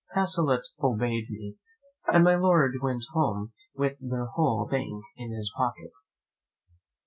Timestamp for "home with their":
3.13-4.25